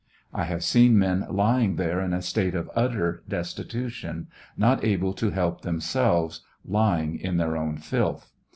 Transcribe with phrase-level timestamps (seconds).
[0.33, 5.29] I have seen men lying there in a state of utter destitution, not able to
[5.29, 8.31] help themselves, lying in their own filth.